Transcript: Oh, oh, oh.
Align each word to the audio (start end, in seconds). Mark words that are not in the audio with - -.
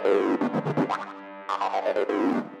Oh, 0.00 0.38
oh, 1.48 2.04
oh. 2.08 2.57